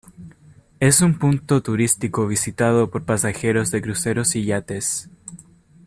[0.79, 5.11] Es un punto turístico visitado por pasajeros de cruceros y yates.